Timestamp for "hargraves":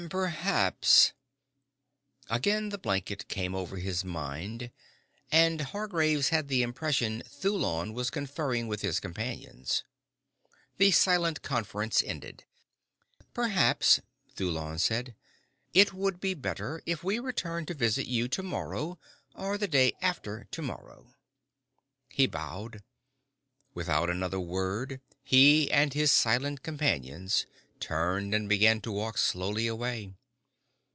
5.61-6.29